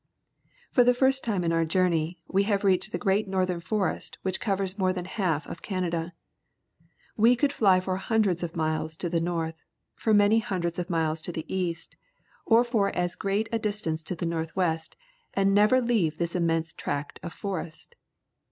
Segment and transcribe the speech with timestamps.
[0.71, 4.39] For the first time in our journey we have reached the great northern forest which
[4.39, 6.13] covers more than half of Canada.
[7.15, 9.61] We could fly for hundreds of miles to the north,
[9.93, 11.97] for many hundreds of miles to the east,
[12.47, 14.95] or for as great a distance to the north west,
[15.35, 17.95] and never leave this immense tract of forest.